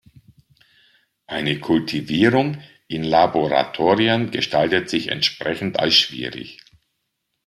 [1.27, 2.57] Eine Kultivierung
[2.87, 6.57] in Laboratorien gestaltet sich entsprechend als schwierig.